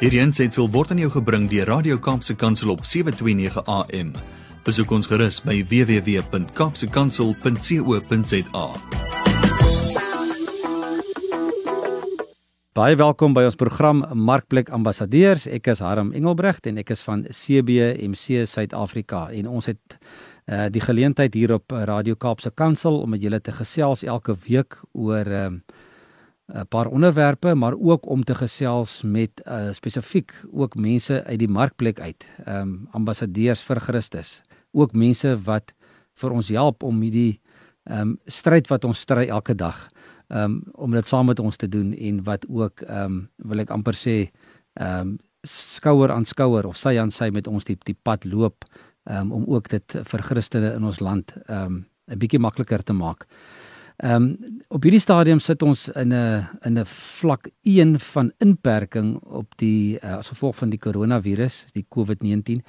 [0.00, 4.14] Hierdie aanseit word aan jou gebring deur Radio Kaapse Kansel op 7:29 AM.
[4.64, 8.66] Besoek ons gerus by www.kapsekansel.co.za.
[12.72, 15.44] Baie welkom by ons program Markplek Ambassadeurs.
[15.44, 20.80] Ek is Harm Engelbrecht en ek is van CBMC Suid-Afrika en ons het uh, die
[20.80, 25.60] geleentheid hier op Radio Kaapse Kansel om met julle te gesels elke week oor 'n
[25.60, 25.62] uh,
[26.54, 31.48] 'n paar onderwerpe, maar ook om te gesels met uh, spesifiek ook mense uit die
[31.48, 35.72] markplek uit, ehm um, ambassadeurs vir Christus, ook mense wat
[36.14, 37.40] vir ons help om hierdie
[37.84, 39.88] ehm um, stryd wat ons stry elke dag,
[40.28, 43.58] ehm um, om dit saam met ons te doen en wat ook ehm um, wil
[43.58, 44.30] ek amper sê
[44.74, 48.64] ehm um, skouer aan skouer of sy aan sy met ons die die pad loop
[49.04, 52.92] um, om ook dit vir Christene in ons land ehm um, 'n bietjie makliker te
[52.92, 53.26] maak.
[54.00, 59.18] Ehm um, op hierdie stadium sit ons in 'n in 'n vlak 1 van inperking
[59.22, 62.64] op die uh, as gevolg van die koronavirus, die COVID-19.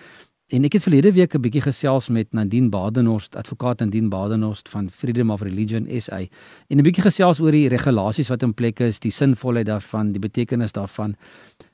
[0.52, 4.90] En ek het verlede week 'n bietjie gesels met Nadine Badenhorst, advokaat Nadine Badenhorst van
[4.90, 6.20] Freedom of Religion SA
[6.68, 10.20] en 'n bietjie gesels oor die regulasies wat in plek is, die sinvolheid daarvan, die
[10.20, 11.16] betekenis daarvan.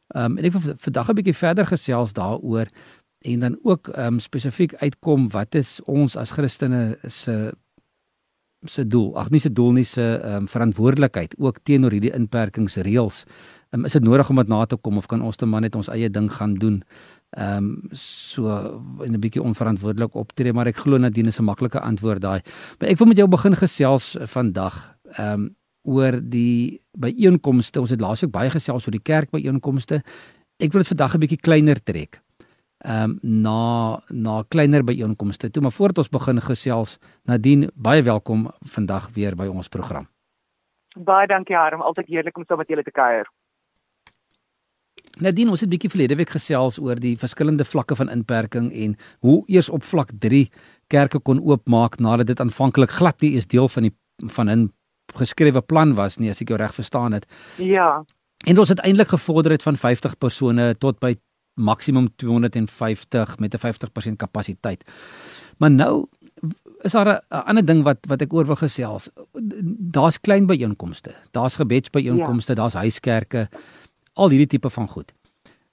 [0.08, 2.68] Ehm um, en ek wil vandag 'n bietjie verder gesels daaroor
[3.22, 7.54] en dan ook ehm um, spesifiek uitkom wat is ons as Christene se
[8.66, 13.26] se doel, ag nie se doel nie se ehm um, verantwoordelikheid ook teenoor hierdie inperkingsreëls.
[13.72, 15.76] Um, is dit nodig om dit na te kom of kan ons net maar net
[15.76, 16.82] ons eie ding gaan doen?
[17.38, 21.80] Ehm um, so in 'n bietjie onverantwoordelik optree, maar ek glo Nadine is 'n maklike
[21.80, 22.42] antwoord daai.
[22.80, 27.80] Maar ek wil met jou begin gesels vandag ehm um, oor die byeenkomste.
[27.80, 30.04] Ons het laas ook baie gesels oor die kerk byeenkomste.
[30.60, 32.22] Ek wil dit vandag 'n bietjie kleiner trek
[32.78, 38.48] ehm um, na na kleiner byeenkomste toe maar voordat ons begin gesels Nadine baie welkom
[38.62, 40.08] vandag weer by ons program.
[40.96, 43.28] Baie dankie Harm, altyd heerlik om saam so met julle te kuier.
[45.20, 48.98] Nadine, ons het 'n bietjie verlede week gesels oor die verskillende vlakke van inperking en
[49.20, 50.50] hoe eers op vlak 3
[50.88, 53.96] kerke kon oopmaak nadat dit aanvanklik glad nie is deel van die
[54.34, 54.74] van 'n
[55.16, 57.26] geskrewe plan was nie as ek jou reg verstaan het.
[57.58, 58.06] Ja.
[58.46, 61.16] En ons het eintlik gevorder het van 50 persone tot by
[61.58, 64.84] maksimum 250 met 'n 50% kapasiteit.
[65.58, 66.08] Maar nou
[66.82, 69.10] is daar 'n ander ding wat wat ek oor wil gesels.
[69.92, 71.16] Daar's klein byeenkomste.
[71.32, 72.60] Daar's gebedsbyeenkomste, ja.
[72.62, 73.50] daar's huiskerke.
[74.14, 75.14] Al hierdie tipe van goed.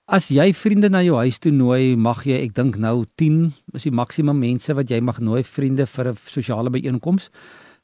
[0.04, 3.82] As jy vriende na jou huis toe nooi, mag jy, ek dink nou 10 is
[3.82, 7.30] die maksimum mense wat jy mag nooi vriende vir 'n sosiale byeenkoms.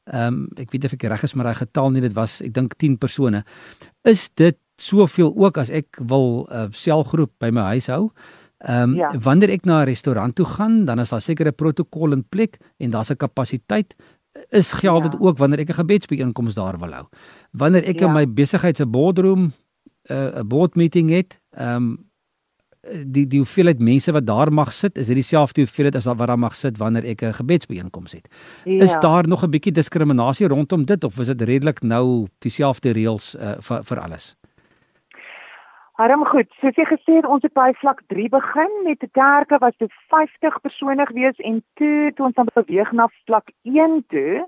[0.05, 2.53] Ehm um, ek weet of ek reg is met daai getal nie, dit was ek
[2.53, 3.44] dink 10 persone.
[4.05, 8.11] Is dit soveel ook as ek wil 'n uh, selgroep by my huis hou.
[8.59, 9.19] Ehm um, ja.
[9.19, 12.91] wanneer ek na 'n restaurant toe gaan, dan is daar sekere protokol in plek en
[12.91, 13.95] daar's 'n kapasiteit
[14.49, 15.19] is geld dit ja.
[15.19, 17.07] ook wanneer ek 'n gebedsbyeenkoms daar wil hou.
[17.51, 18.07] Wanneer ek ja.
[18.07, 19.53] in my besigheid se boardroom
[20.03, 22.09] eh, 'n uh, board meeting het, ehm um,
[23.05, 26.39] die die hoeveelheid mense wat daar mag sit, is dit dieselfde hoeveelheid as wat daar
[26.39, 28.29] mag sit wanneer ek 'n gebedsbyeenkoms het.
[28.65, 28.83] Ja.
[28.83, 33.37] Is daar nog 'n bietjie diskriminasie rondom dit of is dit redelik nou dieselfde reëls
[33.37, 34.37] uh, vir vir alles?
[36.00, 39.59] Harm goed, soos jy gesê het, ons het by vlak 3 begin met die kerke
[39.61, 44.47] was dit 50 persone gewees en toe toe ons dan beweeg na vlak 1 toe.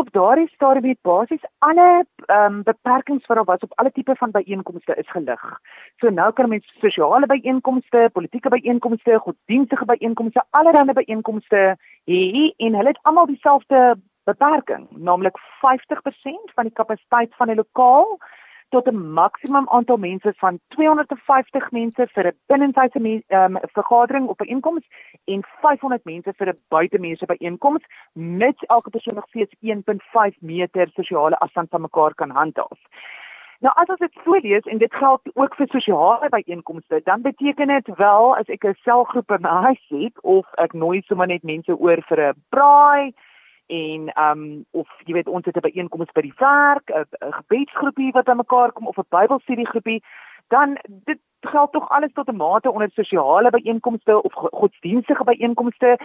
[0.00, 4.18] Op daardie stadium het basies alle ehm um, beperkings wat daar was op alle tipe
[4.24, 5.46] van byeenkomste is gelig.
[6.02, 11.64] So nou kan mense sosiale byeenkomste, politieke byeenkomste, godsdienstige byeenkomste, allerlei byeenkomste
[12.10, 12.22] hê
[12.58, 13.94] en hulle het almal dieselfde
[14.24, 18.18] beperking, naamlik 50% van die kapasiteit van 'n lokaal
[18.72, 24.52] tot 'n maksimum aantal mense van 250 mense vir 'n binnenshuise um, vergadering op 'n
[24.54, 24.84] inkoms
[25.24, 31.38] en 500 mense vir 'n buitemense byeenkoms met elke persoon nog steeds 1.5 meter sosiale
[31.38, 32.80] afstand van mekaar kan handhaaf.
[33.58, 37.96] Nou as dit so lees en dit geld ook vir sosiale byeenkomste, dan beteken dit
[37.96, 41.78] wel as ek 'n selgroep in my huis het of ek nooi sommer net mense
[41.78, 43.12] oor vir 'n braai
[43.72, 48.12] en ehm um, of jy weet ons het 'n byeenkoms by die werk, 'n gebedsgroepie
[48.12, 50.02] wat aan mekaar kom of 'n Bybelstudiegroepie,
[50.48, 55.98] dan dit geld tog alles tot 'n mate onder sosiale byeenkomste of godsdienstige byeenkomste.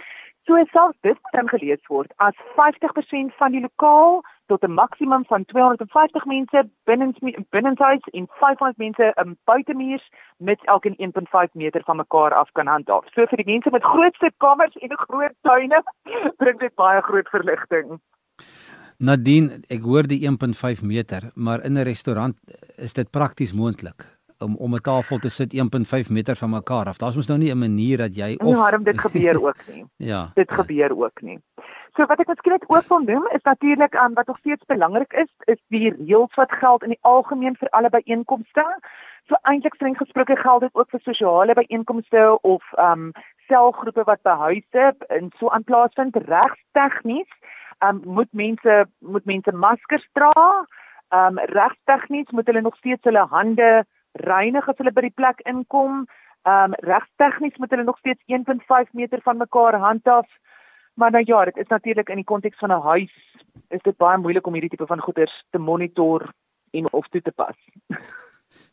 [0.44, 5.44] So selfs dit kan gelees word as 50% van die lokaal tot 'n maksimum van
[5.44, 7.12] 250 mense binne
[7.50, 13.04] binnenshuis en 500 mense in buitemuurs met elkeen 1.5 meter van mekaar af kan handhaaf.
[13.12, 15.82] So vir die mense met groot sitkamers en groot tuine
[16.42, 18.00] bring dit baie groot verligting.
[18.98, 22.36] Nadien, ek hoor die 1.5 meter, maar in 'n restaurant
[22.76, 26.96] is dit prakties moontlik om om 'n tafel te sit 1.5 meter van mekaar af.
[26.96, 29.84] Daar's mos nou nie 'n manier dat jy of Nee, harm dit gebeur ook nie.
[29.96, 30.30] ja.
[30.34, 30.54] Dit ja.
[30.56, 31.38] gebeur ook nie.
[31.96, 34.64] So wat ek miskien net ook wil noem is natuurlik aan um, wat nog steeds
[34.66, 38.64] belangrik is, is die reëls wat geld in die algemeen vir alle byeenkomste.
[39.26, 43.12] So eintlik streng gesproke geld dit ook vir sosiale byeenkomste of ehm um,
[43.48, 47.30] selgroepe wat by huise in so aan plaasvind regstegnies.
[47.78, 50.66] Ehm um, moet mense moet mense maskers dra.
[51.08, 55.40] Ehm um, regstegnies moet hulle nog steeds hulle hande reinig as hulle by die plek
[55.44, 56.06] inkom.
[56.46, 60.28] Ehm um, regstegnies moet hulle nog steeds 1.5 meter van mekaar handhaaf.
[60.94, 63.14] Maar nou ja, dit is natuurlik in die konteks van 'n huis
[63.68, 66.32] is dit baie moeilik om hierdie tipe van goeders te monitor
[66.70, 67.56] en of toe te pas.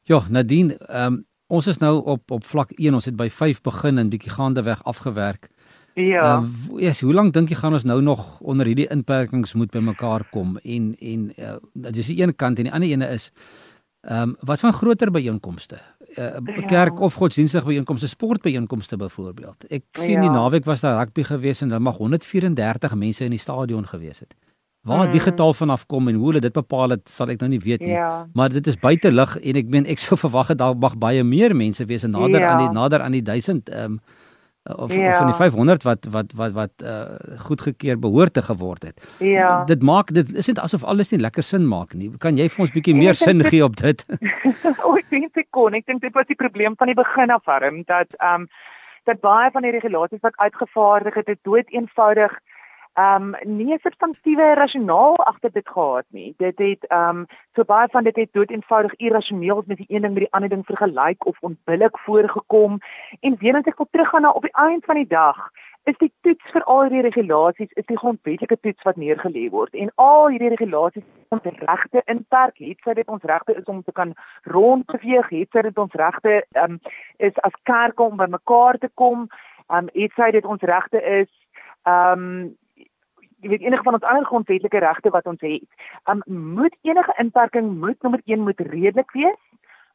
[0.07, 3.61] Ja, Nadine, ehm um, ons is nou op op vlak 1, ons het by 5
[3.61, 5.49] begin en bietjie gaande weg afgewerk.
[5.95, 6.37] Ja.
[6.37, 10.25] Uh, yes, hoe lank dink jy gaan ons nou nog onder hierdie inperkings moet bymekaar
[10.31, 13.31] kom en en uh, dis die een kant en die ander ene is
[14.05, 15.81] ehm um, wat van groter byeenkomste?
[16.15, 16.65] 'n uh, ja.
[16.65, 19.65] kerk of godsdienstige byeenkomste, sportbyeenkomste byvoorbeeld.
[19.67, 20.21] Ek sien ja.
[20.21, 24.19] die naweek was daar rugby gewees en daar mag 134 mense in die stadion gewees
[24.19, 24.35] het.
[24.81, 25.11] Waar mm.
[25.11, 27.81] die getal vanaf kom en hoe hulle dit bepaal het, sal ek nou nie weet
[27.81, 27.95] nie.
[27.97, 28.27] Ja.
[28.33, 31.23] Maar dit is buite lig en ek meen ek sou verwag het daar mag baie
[31.23, 32.53] meer mense wees en nader ja.
[32.53, 33.99] aan die nader aan die 1000 ehm um,
[34.73, 35.09] of, ja.
[35.09, 37.01] of van die 500 wat wat wat wat uh,
[37.37, 39.07] goedgekeur behoorte geword het.
[39.17, 39.63] Ja.
[39.63, 42.11] Dit maak dit is net asof alles nie lekker sin maak nie.
[42.17, 44.05] Kan jy vir ons bietjie meer sin gee op dit?
[44.85, 45.73] o, ek dink dit kon.
[45.77, 48.49] Ek dink dit was die probleem van die begin af, Harm, dat ehm um,
[49.05, 52.31] dat baie van die regulasies wat uitgevaardig het, het dood eenvoudig
[52.95, 56.33] um, nie 'n substantiëre rasionaal agter dit gehad nie.
[56.37, 57.25] Dit het um,
[57.55, 60.49] so baie van dit het dood eenvoudig irrasioneel met die een ding met die ander
[60.49, 62.79] ding vergelyk of onbillik voorgekom
[63.19, 65.49] en weer as ek wil teruggaan na op die eind van die dag
[65.85, 69.91] is die toets vir al hierdie regulasies is die grondwetlike toets wat neergelê word en
[70.01, 73.93] al hierdie regulasies om te regte inperk het sy dit ons regte is om te
[73.99, 74.15] kan
[74.55, 76.79] rondbeweeg het sy dit ons regte um,
[77.29, 79.27] is as kerk om by mekaar te kom
[79.69, 81.29] um, het sy dit ons regte is
[81.85, 82.55] um,
[83.45, 85.65] jy weet enige van ons ander grondwetlike regte wat ons het.
[86.09, 86.23] Um
[86.57, 89.41] moet enige inperking moet nommer 1 moet redelik wees.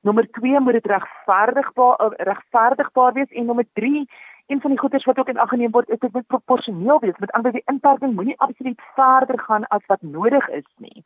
[0.06, 4.06] Nommer 2 moet dit regverdigbaar uh, regverdigbaar wees en nommer 3
[4.50, 7.19] een van die goeders wat ook in ag geneem word is dit moet proporsioneel wees.
[7.19, 11.05] Met ander woorde die inperking moenie absoluut verder gaan as wat nodig is nie.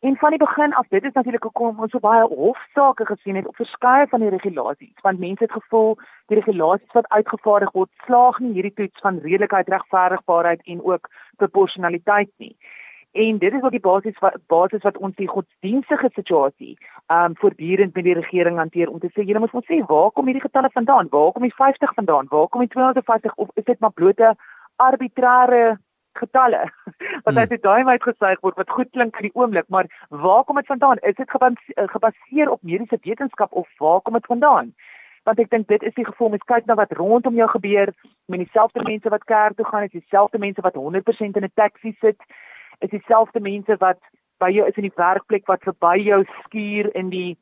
[0.00, 3.46] En van die begin af, dit is natuurlik hoekom ons so baie hofsaake gesien het
[3.46, 5.98] op verskeie van die regulasies, want mense het gevoel
[6.32, 12.30] die regulasies wat uitgevaardig word slaag nie hierdie toets van redelikheid, regverdigbaarheid en ook proporsionaliteit
[12.36, 12.56] nie.
[13.12, 17.36] En dit is ook die basis wat basis wat ons die godsdienstige situasie ehm um,
[17.36, 20.46] voortdurend met die regering hanteer om te sê julle moet ons sê waar kom hierdie
[20.48, 21.12] getalle vandaan?
[21.12, 22.26] Waar kom die 50 vandaan?
[22.30, 24.34] Waar kom die 250 of is dit maar blote
[24.76, 25.78] arbitrare
[26.22, 26.62] getalle
[27.24, 27.54] wat uit hmm.
[27.54, 31.02] die duim uitgesuig word wat goed klink vir die oomblik, maar waar kom dit vandaan?
[31.10, 34.74] Is dit eh, gebaseer op mediese wetenskap of waar kom dit vandaan?
[35.28, 37.92] Want ek dink dit is die gevoel mens kyk na wat rondom jou gebeur,
[38.26, 41.96] met dieselfde mense wat kerk toe gaan, is dieselfde mense wat 100% in 'n taxi
[42.00, 42.20] sit,
[42.80, 44.00] is dieselfde mense wat
[44.40, 47.36] by jou is in die werkplek wat verby jou skuur in die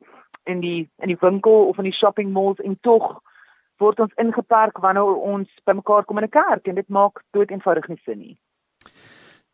[0.45, 3.21] in die in die winkel of in die shopping malls en tog
[3.79, 7.87] word ons ingeperk wanneer ons bymekaar kom in 'n kerk en dit maak dood eenvoudig
[7.87, 8.37] nie sin nie.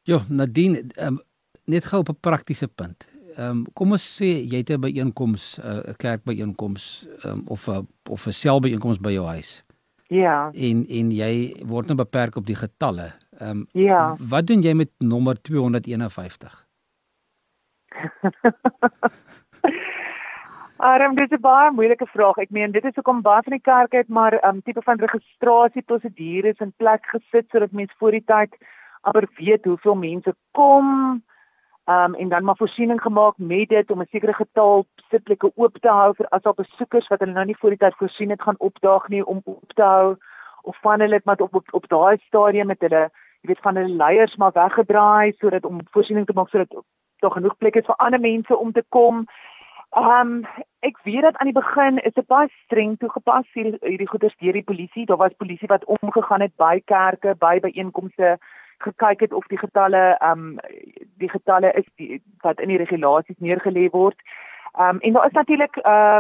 [0.06, 1.20] Ja, Nadine, um,
[1.66, 3.08] net gou op 'n praktiese punt.
[3.36, 7.68] Ehm um, kom ons sê jy het 'n byeenkoms, eh, 'n uh, kerkbyeenkoms um, of
[7.68, 9.64] 'n of 'n selbyeenkoms by jou huis.
[10.08, 10.52] Ja.
[10.54, 13.14] En en jy word nou beperk op die getalle.
[13.40, 14.16] Ehm um, Ja.
[14.20, 16.68] Wat doen jy met nommer 251?
[20.78, 22.38] Arm, dit is 'n baie moeilike vraag.
[22.38, 25.00] Ek meen, dit is hoekom baie van die kerke het maar 'n um, tipe van
[25.00, 28.56] registrasie prosedures in plek gesit sodat mense voor die tyd
[29.06, 31.24] amper weet hoeveel mense kom.
[31.86, 35.90] Um en dan maar voorsiening gemaak met dit om 'n sekere getal sitplekke oop te
[35.90, 38.56] hou vir as al besoekers wat hulle nou nie voor die tyd voorsien het gaan
[38.58, 40.16] opdaag nie om oop te hou
[40.62, 43.10] of van hulle het maar op op, op daai stadium met hulle
[43.42, 46.84] jy weet van hulle leiers maar weggedraai sodat om voorsiening te maak sodat
[47.20, 49.26] daar genoeg plekke is vir ander mense om te kom.
[49.96, 50.46] Um
[50.80, 54.54] ek weet dat aan die begin is dit baie streng toegepas hierdie hierdie goeders deur
[54.54, 55.06] die polisie.
[55.06, 58.38] Daar was polisie wat omgegaan het by kerke, by byeenkomste
[58.86, 60.60] gekyk het of die getalle ehm um,
[61.18, 64.20] die getalle is die, wat in die regulasies neergelê word.
[64.78, 66.20] Ehm um, en daar is natuurlik uh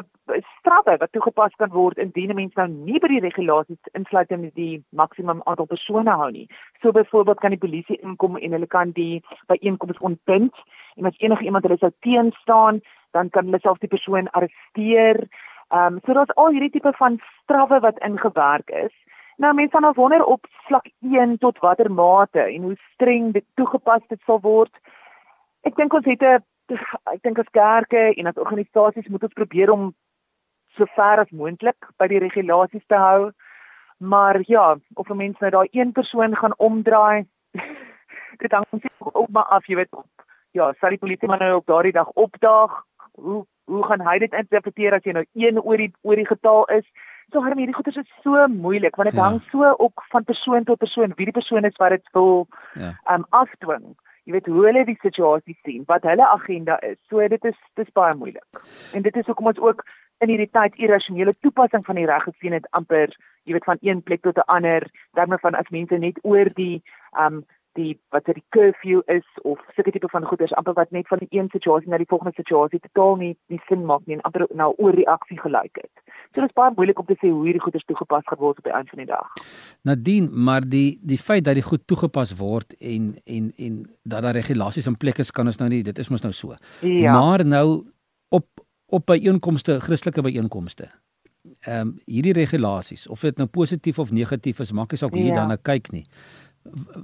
[0.57, 4.51] straffe wat toegepas kan word indien 'n mens nou nie by die regulasies insluit in
[4.53, 6.47] die maksimum aantal persone hou nie.
[6.81, 10.55] So byvoorbeeld kan die polisie inkom en hulle kan die byeenkomste ontbind
[10.95, 12.81] en as enige iemand hulle sou teenstaan,
[13.11, 15.27] dan kan hulle self die persoon arresteer.
[15.69, 18.95] Ehm um, so daar's al hierdie tipe van strawwe wat ingewerk is.
[19.35, 23.45] Nou mense gaan nou wonder op vlak 1 tot watter mate en hoe streng dit
[23.53, 24.71] toegepas dit sal word.
[25.67, 26.43] Ek dink ons het 'n
[27.13, 29.93] ek dink as kerke en as organisasies moet ons probeer om
[30.77, 33.31] so ver as moontlik by die regulasies te hou.
[33.97, 37.25] Maar ja, of 'n mens nou daai een persoon gaan omdraai,
[38.41, 39.89] dit hang net ook maar af, jy weet.
[40.51, 42.83] Ja, sal die polisie maar nou op daardie dag opdaag?
[43.11, 46.65] Hoe hoe gaan hy dit interpreteer as jy nou 1 oor die oor die getal
[46.65, 46.85] is?
[47.31, 49.27] So harm hierdie goeters is so moeilik want dit ja.
[49.27, 52.93] hang so ook van persoon tot persoon wie die persoon is wat dit wil ja.
[53.13, 53.95] um afdwing.
[54.25, 56.97] Jy weet hoe hulle die situasie sien, wat hulle agenda is.
[57.09, 58.63] So dit is dis baie moeilik.
[58.93, 59.83] En dit is hoekom ons ook
[60.23, 63.13] in hierdie tyd irrasionele toepassing van die reg gesien het amper
[63.45, 66.83] jy weet van een plek tot 'n ander terme van as mense net oor die
[67.19, 71.07] um die wat dit die curfew is of sulke tipe van goeders amper wat net
[71.11, 74.25] van die een situasie na die volgende situasie totaal nie nie sin maak nie en
[74.27, 75.91] amper nou oorreaksie gelyk het.
[76.33, 78.69] So dit is baie moeilik om te sê hoe hierdie goeders toegepas gaan word op
[78.69, 79.33] die einde van die dag.
[79.87, 84.39] Nadien, maar die die feit dat die goed toegepas word en en en dat daar
[84.39, 86.55] regulasies in plek is kan ons nou nie dit is mos nou so.
[86.81, 87.13] Ja.
[87.19, 87.85] Maar nou
[88.29, 88.47] op
[88.85, 90.89] op byeenkomste, Christelike byeenkomste.
[91.59, 95.21] Ehm um, hierdie regulasies, of dit nou positief of negatief is, maak nie saak hoe
[95.21, 95.39] jy ja.
[95.41, 96.03] daarna kyk nie.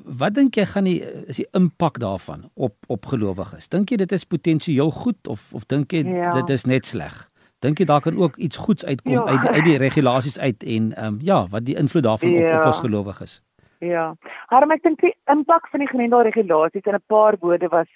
[0.05, 0.99] Wat dink jy gaan die
[1.29, 3.69] is die impak daarvan op op gelowiges?
[3.69, 6.31] Dink jy dit is potensieel goed of of dink jy ja.
[6.39, 7.29] dit is net sleg?
[7.61, 9.25] Dink jy daar kan ook iets goeds uitkom ja.
[9.25, 12.45] uit uit die regulasies uit en ehm um, ja, wat die invloed daarvan ja.
[12.45, 13.41] op op ons gelowiges?
[13.79, 14.15] Ja.
[14.49, 17.89] Maar ek dink die impak van die gemeente regulasies in 'n paar woorde was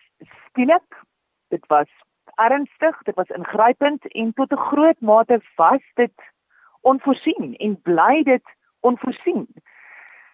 [0.45, 1.01] skielik.
[1.49, 1.89] Dit was
[2.35, 6.13] ernstig, dit was ingrypend en tot 'n groot mate was dit
[6.81, 8.43] onvoorsien en bly dit
[8.79, 9.47] onvoorsien.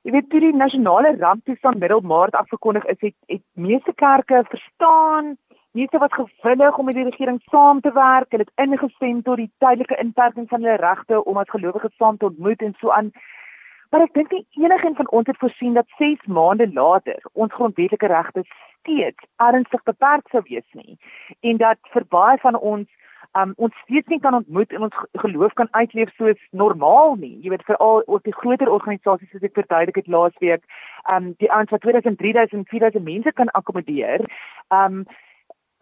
[0.01, 5.35] Jy weet toe die nasionale ramptoestand middel Maart afgekondig is, het, het meeste kerke verstaan,
[5.77, 9.51] meeste wat gewillig om met die regering saam te werk, hulle het ingestem tot die
[9.61, 13.11] tydelike inperking van hulle regte om as gelowiges saam te ontmoet en so aan.
[13.91, 18.07] Maar ek dink nie enigiemand van ons het voorsien dat 6 maande later ons grondwetlike
[18.07, 18.43] regte
[18.79, 20.97] steeds ernstig beperk sou wees nie
[21.45, 22.89] en dat vir baie van ons
[23.39, 27.37] um, ons steeds nie kan ontmoet en ons geloof kan uitleef soos normaal nie.
[27.43, 30.63] Jy weet veral ook die groter organisasies soos ek verduidelik het laasweek,
[31.11, 34.25] um die wat 2000, 3000, 4000 mense kan akkommodeer.
[34.69, 35.05] Um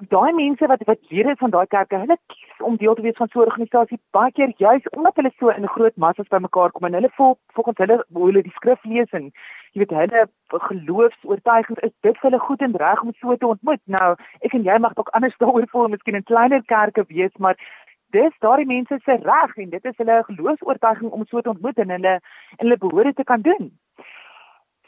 [0.07, 3.27] daai mense wat wat lede van daai kerke, hulle kies om deel te wees van
[3.27, 6.93] so 'n organisasie baie keer juis omdat hulle so in groot massas bymekaar kom en
[6.93, 9.31] hulle vol volgens hulle hoe hulle die skrif lees en
[9.73, 10.29] jy weet hulle
[10.69, 13.81] geloofs-oortuigings is dit vir hulle goed en reg om so te ontmoet.
[13.85, 17.55] Nou, ek en jy mag dalk anders daaroor voel, miskien in kleiner kerke wees, maar
[18.15, 21.89] dis daardie mense se reg en dit is hulle geloofs-oortuiging om so te ontmoet en
[21.89, 22.15] hulle
[22.57, 23.71] en hulle behoort te kan doen.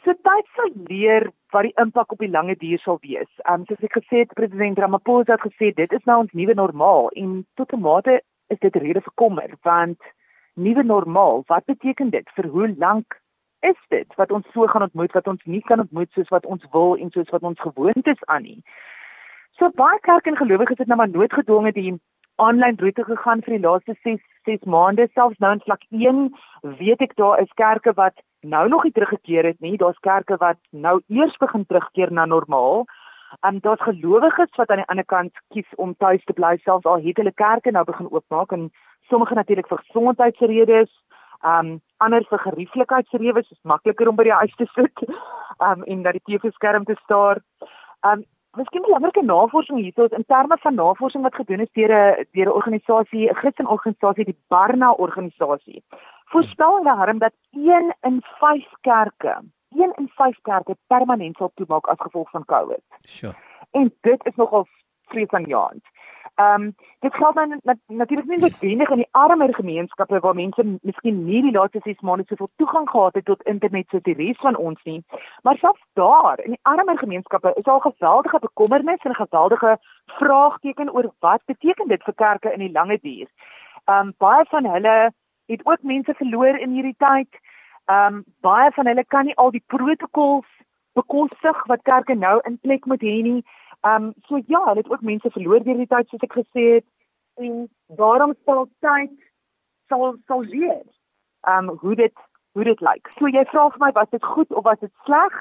[0.04, 3.28] So tyd sal leer wat die impak op die lange duur sal wees.
[3.44, 6.56] Ehm um, soos ek gesê het, president Ramaphosa het gesê dit is nou ons nuwe
[6.58, 10.00] normaal en tot 'n mate is dit rede vir kommer want
[10.54, 12.28] nuwe normaal, wat beteken dit?
[12.34, 13.20] Vir hoe lank
[13.60, 16.64] is dit wat ons so gaan ontmoet wat ons nie kan ontmoet soos wat ons
[16.72, 18.62] wil en soos wat ons gewoond is aan nie?
[19.58, 21.94] So baie kerk en gelowiges het nou maar noodgedwonge die
[22.36, 25.38] aanlyn roete gegaan vir die laaste 6 6 maande selfs.
[25.38, 26.34] Nou in vlak 1
[26.78, 29.76] weet ek daar is kerke wat nou nog nie teruggekeer het nie.
[29.76, 32.84] Daar's kerke wat nou eers begin terugkeer na normaal.
[33.40, 36.56] En daar's gelowiges wat aan die ander kant kies om tuis te bly.
[36.62, 38.70] Selfs al het hulle kerke nou begin oopmaak en
[39.08, 40.90] sommige natuurlik vir gesondheidsredes
[41.42, 45.02] um ander vir gerieflikheidsredes is makliker om by die huis te sit
[45.58, 47.42] um en dat die TV-skerm te staar.
[48.06, 48.24] Um
[48.56, 52.26] Miskien 'n belangrike navorsing hierso is in terme van navorsing wat gedoen is deur 'n
[52.32, 55.82] deur 'n organisasie, 'n Christenorganisasie, die Barna organisasie.
[56.32, 59.34] Voorspel hulle harm dat 1 in 5 kerke,
[59.70, 62.82] 1 in 5 kerke permanent sal toemaak as gevolg van COVID.
[63.02, 63.34] Sure.
[63.70, 64.66] En dit is nogal
[65.04, 65.84] vreesaanjaend.
[66.34, 70.34] Ehm um, dit geld dan nat, natuurlik nie net wenig in die armer gemeenskappe waar
[70.34, 74.14] mense miskien nie die laaste 6 maande soveel toegang gehad het tot internet soos die
[74.14, 75.04] res van ons nie,
[75.42, 81.12] maar selfs daar in die armer gemeenskappe is al geweldige bekommernis en geweldige vraagteken oor
[81.18, 83.28] wat beteken dit vir kerke in die lange duur.
[83.84, 85.12] Ehm um, baie van hulle
[85.46, 87.40] het ook mense verloor in hierdie tyd.
[87.84, 90.48] Ehm um, baie van hulle kan nie al die protokols
[90.92, 93.42] bekostig wat kerke nou in plek moet hê nie.
[93.82, 96.66] Ehm um, so ja, hulle het ook mense verloor deur die tyd soos ek gesê
[96.78, 96.84] het
[97.42, 99.14] en daarom sal tyd
[99.90, 100.84] sal sal leer.
[101.46, 102.14] Ehm um, hoe dit
[102.52, 103.10] hoe dit lyk.
[103.18, 105.38] So jy vra vir my was dit goed of was dit sleg?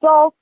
[0.00, 0.32] Wel,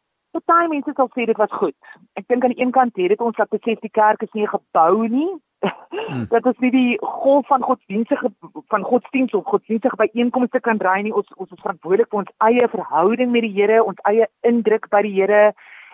[0.41, 1.77] party mense sal sê dit was goed.
[2.17, 4.49] Ek dink aan die een kant het dit ons laat besef die kerk is nie
[4.49, 5.31] gebou nie.
[5.63, 6.25] Hmm.
[6.35, 8.33] dat is nie die golf van godsdienstige
[8.73, 11.15] van godsdienst of godsdienstige byeenkomste kan draai nie.
[11.15, 15.05] Ons ons is verantwoordelik vir ons eie verhouding met die Here, ons eie indruk by
[15.07, 15.53] die Here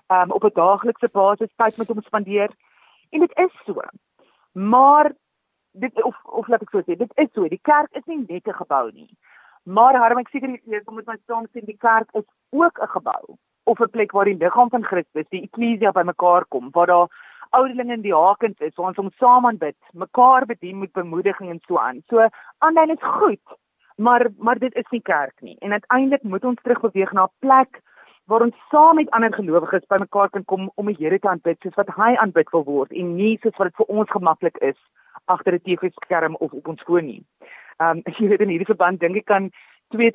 [0.08, 2.50] um, op 'n daaglikse basis tyd met hom spandeer.
[3.10, 3.80] En dit is so.
[4.52, 5.12] Maar
[5.72, 7.48] dit of of laat ek so sê, dit is so.
[7.48, 9.10] Die kerk is nie net 'n gebou nie.
[9.62, 12.92] Maar harm ek seker jy kom met my saam sê die kerk is ook 'n
[12.96, 17.08] gebou of 'n plek waar die liggaam van Christus, die eklesia bymekaar kom, waar daar
[17.50, 21.60] ouderlinge in die hakens is, waar ons hom saam aanbid, mekaar bedien met bemoediging en
[21.66, 22.02] so aan.
[22.08, 23.56] So aanlyn is goed,
[23.96, 25.56] maar maar dit is nie kerk nie.
[25.58, 27.82] En uiteindelik moet ons terugbeweeg na 'n plek
[28.28, 31.76] waar ons saam met ander gelowiges bymekaar kan kom om die Here te aanbid soos
[31.80, 34.76] wat hy aanbid wil word en nie soos wat dit vir ons gemaklik is
[35.34, 37.22] agter 'n TV-skerm of op ons foon nie.
[37.80, 39.50] Ehm um, as jy weet in hierdie verband dink ek kan
[39.96, 40.10] 2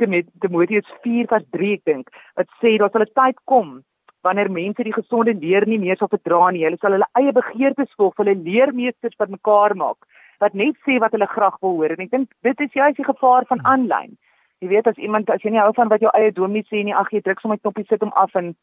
[0.45, 3.83] Timoteus 4:3 ek dink wat sê daar sal 'n tyd kom
[4.23, 6.63] wanneer mense die gesonde leer nie meer sal verdra nie.
[6.63, 9.97] Hulle sal hulle eie begeertes volg, hulle leermeesters wat mekaar maak,
[10.39, 11.91] wat net sê wat hulle graag wil hoor.
[11.91, 14.17] En ek dink dit is juist die gevaar van aanlyn.
[14.63, 16.95] Jy weet as iemand as jy nie hou van wat jou eie dominee sê nie,
[16.95, 18.53] ag jy druk sommer knoppie sit hom af en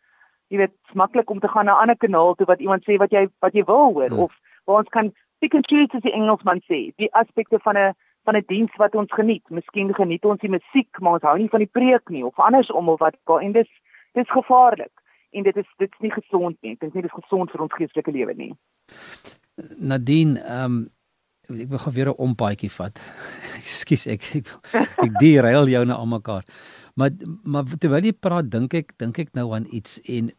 [0.51, 3.13] jy weet, maklik om te gaan na 'n ander kanaal toe wat iemand sê wat
[3.13, 4.25] jy wat jy wil hoor hmm.
[4.25, 4.33] of
[4.65, 7.93] waar ons kan pick and choose as die Engelsman sê, die aspekte van 'n
[8.25, 9.45] van 'n diens wat ons geniet.
[9.51, 12.89] Miskien geniet ons die musiek, maar ons hou nie van die preek nie of andersom
[12.89, 13.71] of wat en dis
[14.13, 14.93] dis gevaarlik
[15.31, 16.77] en dit is dit is nie gesond nie.
[16.79, 18.55] Dit is nie dis gesond vir ons geestelike lewe nie.
[19.79, 20.91] Nadine, ehm um,
[21.51, 23.01] ek wil gou weer 'n ompaadjie vat.
[23.61, 24.47] Ekskuus, ek ek
[25.07, 26.45] ek derail jou nou almekaar.
[26.95, 27.11] Maar
[27.45, 30.31] maar terwyl jy praat, dink ek dink ek nou aan iets en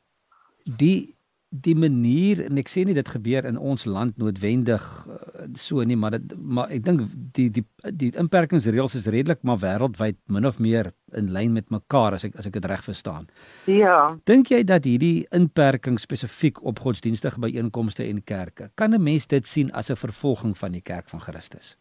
[0.65, 1.15] die
[1.51, 5.97] die manier en ek sê nie dit gebeur in ons land noodwendig uh, so nie
[5.99, 7.03] maar dit maar ek dink
[7.35, 7.65] die die
[7.99, 12.39] die inperkingsreëls is redelik maar wêreldwyd min of meer in lyn met mekaar as ek
[12.39, 13.27] as ek dit reg verstaan.
[13.67, 14.15] Ja.
[14.23, 19.47] Dink jy dat hierdie inperking spesifiek op godsdienstige byeenkomste en kerke kan 'n mens dit
[19.47, 21.75] sien as 'n vervolging van die kerk van Christus?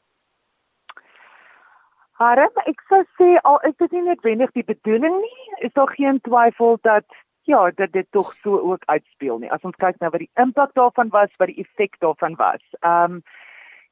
[2.19, 6.21] Harm, ek sou sê al is dit nie noodwendig die bedoeling nie, is daar geen
[6.21, 7.07] twyfel dat
[7.51, 9.51] ja, dat dit tog so ook uitspeel nie.
[9.53, 12.63] As ons kyk na wat die impak daarvan was, wat die effek daarvan was.
[12.81, 13.23] Ehm um,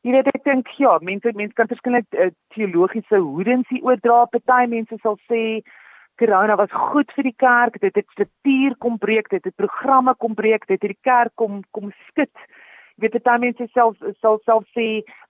[0.06, 4.24] jy weet ek dink ja, mense mense kan verskillende uh, teologiese hoedens hier oordra.
[4.30, 5.42] Party mense sal sê
[6.18, 10.34] corona was goed vir die kerk, dit het struktuur kom breek, dit het programme kom
[10.38, 12.46] breek, dit het die kerk kom kom skud.
[12.98, 14.88] Jy weet party mense self sal self sê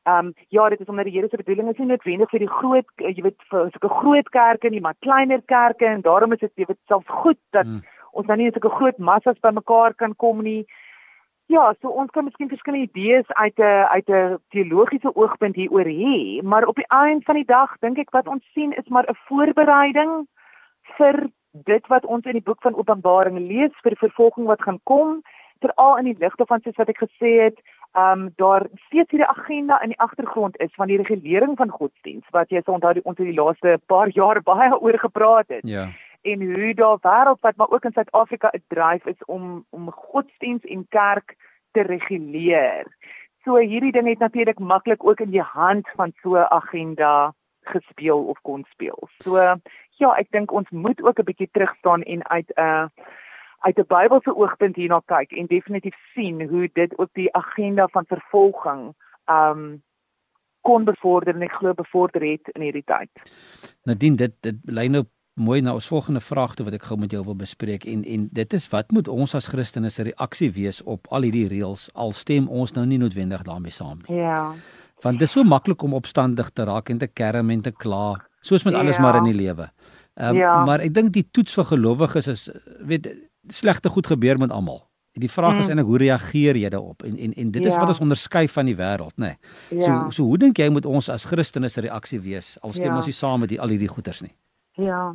[0.08, 2.54] ehm um, ja, dit is omdat die Here se bedoeling is nie noodwendig vir die
[2.60, 6.52] groot jy weet vir sulke groot kerke nie, maar kleiner kerke en daarom is dit
[6.64, 7.86] jy weet self goed dat hmm
[8.18, 10.62] ons nou nie sulke groot massas bymekaar kan kom nie.
[11.48, 16.42] Ja, so ons kan miskien verskillende idees uit 'n uit 'n teologiese oogpunt hieroor hê,
[16.42, 19.16] maar op die einde van die dag dink ek wat ons sien is maar 'n
[19.28, 20.26] voorbereiding
[20.98, 24.80] vir dit wat ons in die boek van Openbaring lees vir die vervolging wat gaan
[24.84, 25.22] kom,
[25.60, 27.58] veral in die ligte van soos wat ek gesê het,
[27.96, 32.26] ehm um, daar steeds hierdie agenda in die agtergrond is van die regulering van godsdiens
[32.30, 35.64] wat jy sou onthou ons het die laaste paar jaar baie oor gepraat het.
[35.64, 35.88] Ja
[36.22, 40.86] en hoe daar wêreldwyd maar ook in Suid-Afrika 'n dryf is om om godsdiens en
[40.88, 41.36] kerk
[41.70, 42.86] te reguleer.
[43.44, 48.24] So hierdie ding het natuurlik maklik ook in die hand van so 'n agenda gespeel
[48.24, 49.08] of kon speel.
[49.22, 49.36] So
[49.90, 52.86] ja, ek dink ons moet ook 'n bietjie terug staan en uit 'n uh,
[53.58, 58.04] uit 'n Bybelse oogpunt hierna kyk en definitief sien hoe dit ook die agenda van
[58.06, 58.94] vervolging
[59.26, 59.82] um
[60.60, 63.10] kon bevorder en ek glo bevorder het in hierdie tyd.
[63.82, 67.12] Nadien dit dit lyn op mooi na ons volgende vraag toe wat ek gou met
[67.14, 70.82] jou wil bespreek en en dit is wat moet ons as Christene se reaksie wees
[70.84, 74.18] op al hierdie reëls al stem ons nou nie noodwendig daarmee saam nie.
[74.20, 74.54] Ja.
[75.02, 78.18] Want dit is so maklik om opstandig te raak en te kerm en te kla,
[78.42, 79.02] soos met alles ja.
[79.02, 79.70] maar in die lewe.
[80.18, 80.64] Um, ja.
[80.66, 82.48] maar ek dink die toets vir gelowiges is
[82.82, 83.06] weet
[83.54, 84.82] slegte goed gebeur met almal.
[85.18, 85.62] Die vraag mm.
[85.62, 87.02] is eintlik hoe reageer jy daarop?
[87.06, 87.70] En en en dit ja.
[87.70, 89.32] is wat ons onderskei van die wêreld, nê.
[89.70, 89.78] Nee.
[89.78, 89.86] Ja.
[89.86, 92.98] So so hoe dink jy moet ons as Christene se reaksie wees al stem ja.
[92.98, 94.34] ons nie saam met die al hierdie goeters nie?
[94.78, 95.14] Ja.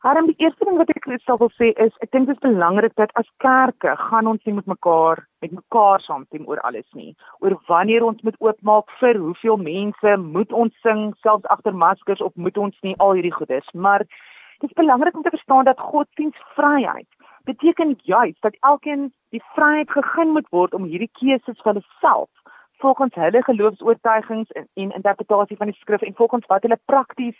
[0.00, 2.94] Maar die eerste ding wat ek sou wil sê is ek dink dit is belangrik
[2.96, 7.12] dat as kerke gaan ons nie met mekaar met mekaar saamstem oor alles nie.
[7.44, 12.32] Oor wanneer ons moet oopmaak vir hoeveel mense moet ons sing selfs agter maskers of
[12.34, 13.68] moet ons nie al hierdie goedes.
[13.74, 17.08] Maar dit is belangrik om te verstaan dat godsdienstvryheid
[17.44, 22.30] beteken juis dat elkeen die vryheid gegee moet word om hierdie keuses vir hulself
[22.82, 27.36] volgens hulle geloofs-oortuigings en, en interpretasie van die skrif en volgens wat hulle prakties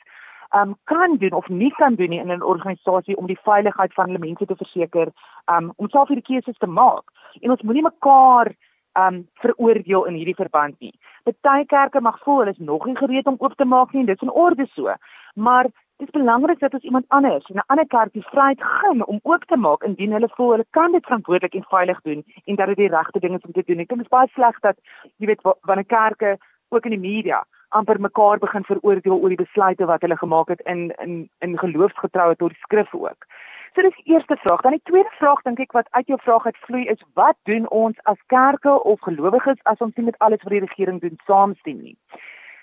[0.54, 4.18] um, kan doen of nie kan doen in 'n organisasie om die veiligheid van hulle
[4.18, 5.08] mense te verseker,
[5.46, 7.04] um, om self hierdie keuses te maak.
[7.40, 8.52] En ons moenie mekaar
[8.92, 10.92] um veroordeel in hierdie verband nie.
[11.40, 14.16] Party kerke mag voel hulle is nog nie gereed om oop te maak nie, dit
[14.16, 14.94] is in orde so.
[15.34, 15.68] Maar
[16.02, 19.20] dit is belangrik dat ons iemand anders in 'n ander kerk die vryheid gee om
[19.22, 22.66] oop te maak indien hulle voel hulle kan dit verantwoordelik en veilig doen en dat
[22.66, 23.78] dit die regte ding is om te doen.
[23.78, 24.76] Ek dink dit is baie sleg dat
[25.16, 26.38] jy weet wanneer kerke
[26.72, 30.60] ook in die media amper mekaar begin veroordeel oor die besluite wat hulle gemaak het
[30.60, 33.26] in in in geloofsgetroue tot die skrif ook.
[33.74, 34.60] So dis die eerste vraag.
[34.60, 37.96] Dan die tweede vraag dink ek wat uit jou vraag uitvloei is wat doen ons
[38.12, 41.96] as kerke of gelowiges as ons nie met alles wat die regering doen saamstem nie.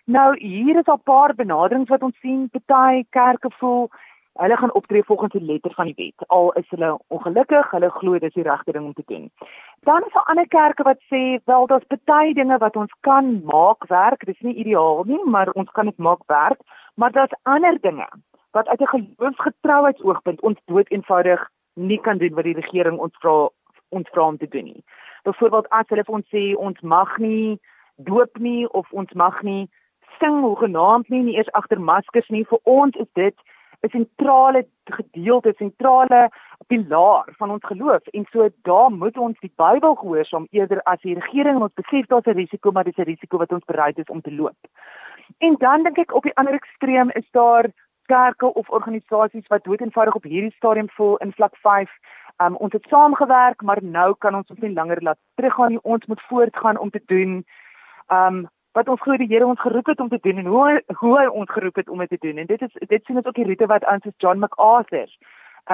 [0.05, 2.49] Nou hier is 'n paar benaderings wat ons sien.
[2.49, 3.89] Party kerke voel
[4.39, 6.27] hulle gaan optree volgens die letter van die wet.
[6.27, 9.31] Al is hulle ongelukkig, hulle glo dis die regte ding om te doen.
[9.87, 13.87] Dan is daar ander kerke wat sê wel daar's baie dinge wat ons kan maak
[13.87, 14.25] werk.
[14.25, 16.59] Dis nie ideaal nie, maar ons kan dit maak werk.
[16.95, 18.07] Maar daar's ander dinge
[18.51, 23.49] wat uit 'n geloofsgetrouheidsoogpunt ons dood eenvoudig nie kan doen wat die regering ons vra
[23.89, 24.83] ons vra om te doen nie.
[25.23, 27.59] Byvoorbeeld as hulle vir ons sê ons mag nie
[27.95, 29.69] doop nie of ons mag nie
[30.19, 32.45] sing hoegenaamd nie, nie eers agter maskers nie.
[32.45, 33.35] Vir ons is dit
[33.81, 36.29] 'n sentrale gedeelte, sentrale
[36.67, 41.19] pilaar van ons geloof en so daar moet ons die Bybel gehoorsaam eerder as die
[41.19, 44.21] regering ons besef daar's 'n risiko maar dis 'n risiko wat ons bereid is om
[44.21, 44.57] te loop.
[45.37, 47.65] En dan dink ek op die ander ekstreem is daar
[48.05, 51.89] kerke of organisasies wat dood eenvoudig op hierdie stadium voel in vlak 5
[52.41, 55.79] Um, ons het saamgewerk, maar nou kan ons ons nie langer laat teruggaan nie.
[55.81, 57.45] Ons moet voortgaan om te doen
[58.07, 58.47] um
[58.79, 61.27] wat ons glo die Here ons geroep het om te doen en hoe hoe hy
[61.41, 62.37] ons geroep het om dit te doen.
[62.41, 65.09] En dit is dit sien ons ook die roete wat aan soos John MacArthur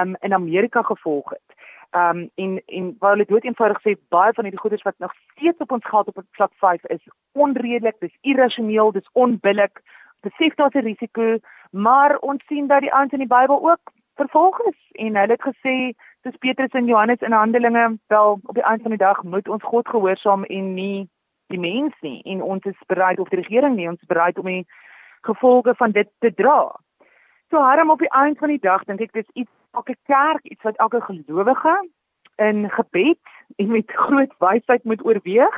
[0.00, 1.58] um in Amerika gevolg het.
[2.00, 5.62] Um en en waar hulle dood eenvoudig sê baie van hierdie goederes wat nog steeds
[5.66, 9.82] op ons geld op vlak 5 is onredelik, dis irrasioneel, dis onbillik.
[10.26, 11.38] Besef daar's 'n risiko,
[11.70, 15.48] maar ons sien dat die ouens in die Bybel ook vervolg is en hulle het
[15.50, 19.48] gesê soos Petrus en Johannes in Handelinge, wel op die einde van die dag moet
[19.48, 21.08] ons God gehoorsaam en nie
[21.52, 24.50] die mens nie en ons is bereid of die regering nie ons is bereid om
[24.50, 24.66] die
[25.26, 26.74] gevolge van dit te dra.
[27.50, 30.62] So harm op die einde van die dag dink ek dis iets elke kerk, iets
[30.66, 31.76] wat elke gelowige
[32.42, 35.56] in gebed en met groot wysheid moet oorweeg.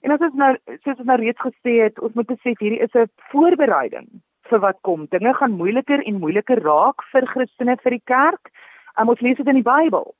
[0.00, 0.52] En as ons nou
[0.84, 4.08] soos ons nou reeds gesê het, ons moet besef hierdie is 'n voorbereiding
[4.50, 5.06] vir wat kom.
[5.10, 8.50] Dinge gaan moeiliker en moeiliker raak vir Christene vir die kerk.
[8.98, 10.14] Um, ons lees dit in die Bybel.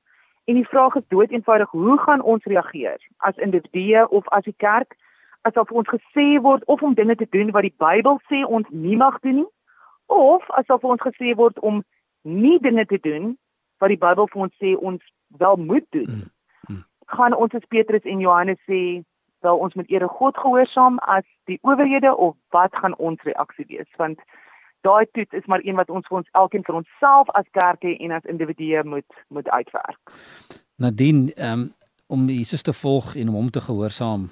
[0.46, 4.54] En die vraag is dood eenvoudig, hoe gaan ons reageer as individue of as die
[4.56, 4.94] kerk
[5.46, 8.96] asof ons gesê word of om dinge te doen wat die Bybel sê ons nie
[8.98, 9.50] mag doen nie
[10.06, 11.82] of asof ons gesê word om
[12.22, 13.34] nie dinge te doen
[13.82, 15.02] wat die Bybel vir ons sê ons
[15.42, 16.08] wel moet doen.
[16.08, 16.30] Mm,
[16.70, 16.82] mm.
[17.18, 18.80] Gaan ons as Petrus en Johannes sê
[19.46, 23.90] wel ons moet eer God gehoorsaam as die owerhede of wat gaan ons reaksie wees?
[24.00, 24.22] Want
[24.86, 28.16] daai toets is maar een wat ons vir ons elkeen vir onsself as kerke en
[28.16, 30.16] as individue moet moet uitwerk.
[30.76, 31.68] Nadien um,
[32.06, 34.28] om Jesus te volg en om hom te gehoorsaam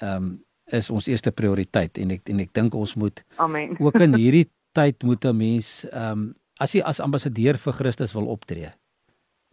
[0.00, 0.32] um,
[0.66, 3.76] is ons eerste prioriteit en ek en ek dink ons moet Amen.
[3.84, 8.14] ook in hierdie tyd moet 'n mens ehm um, as jy as ambassadeur vir Christus
[8.16, 8.72] wil optree.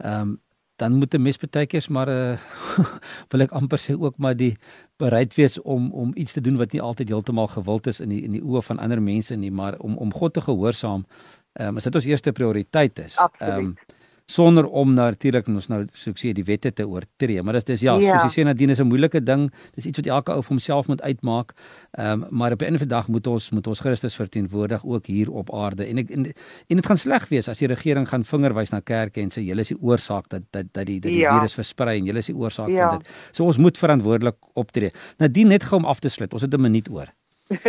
[0.02, 0.40] Ehm um,
[0.88, 2.38] dan moet 'n mens baie keer maar uh,
[3.30, 4.56] wil ek amper sê ook maar die
[4.96, 8.22] bereid wees om om iets te doen wat nie altyd heeltemal gewild is in die
[8.22, 11.06] in die oë van ander mense nie, maar om om God te gehoorsaam.
[11.52, 13.18] Ehm um, is dit ons eerste prioriteit is.
[13.38, 13.76] Ehm um,
[14.26, 17.82] sonder om natuurlik ons nou soos ek sê die wette te oortree maar dit is
[17.84, 18.14] ja, ja.
[18.16, 19.50] soos jy sê Nadine is 'n moeilike ding.
[19.74, 21.52] Dis iets wat elke ou vir homself moet uitmaak.
[21.98, 25.30] Ehm um, maar op 'n einde dag moet ons moet ons Christus verteenwoordig ook hier
[25.30, 25.84] op aarde.
[25.84, 26.24] En ek en,
[26.68, 29.60] en dit gaan sleg wees as die regering gaan vingerwys na kerke en sê julle
[29.60, 31.38] is die oorsaak dat dat dat die dat die ja.
[31.38, 32.88] virus versprei en julle is die oorsaak ja.
[32.88, 33.08] van dit.
[33.32, 34.90] So ons moet verantwoordelik optree.
[35.18, 37.12] Nadine net gou om af te sluit ons het 'n minuut oor.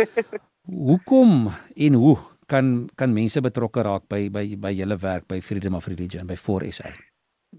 [0.88, 5.74] Hoekom en hoe kan kan mense betrokke raak by by by julle werk by Freedom
[5.74, 6.92] of Religion by 4SA.